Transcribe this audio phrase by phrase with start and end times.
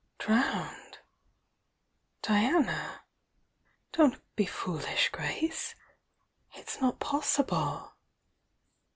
[0.17, 0.97] "Drowned!
[2.23, 3.03] Diana!
[3.91, 5.75] Don't be foolish, Grace!
[6.55, 7.93] It's not possible!"